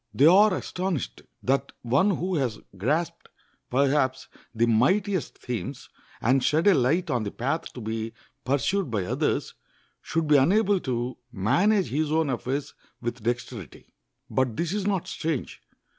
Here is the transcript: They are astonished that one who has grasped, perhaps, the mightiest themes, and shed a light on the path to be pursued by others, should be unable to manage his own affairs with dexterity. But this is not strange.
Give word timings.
They 0.15 0.25
are 0.25 0.51
astonished 0.55 1.21
that 1.43 1.73
one 1.83 2.09
who 2.17 2.33
has 2.37 2.57
grasped, 2.75 3.29
perhaps, 3.69 4.29
the 4.51 4.65
mightiest 4.65 5.37
themes, 5.37 5.89
and 6.21 6.43
shed 6.43 6.65
a 6.65 6.73
light 6.73 7.11
on 7.11 7.21
the 7.23 7.29
path 7.29 7.71
to 7.73 7.81
be 7.81 8.13
pursued 8.43 8.89
by 8.89 9.03
others, 9.05 9.53
should 10.01 10.27
be 10.27 10.37
unable 10.37 10.79
to 10.79 11.19
manage 11.31 11.89
his 11.89 12.11
own 12.11 12.31
affairs 12.31 12.73
with 12.99 13.21
dexterity. 13.21 13.93
But 14.27 14.57
this 14.57 14.73
is 14.73 14.87
not 14.87 15.07
strange. 15.07 15.61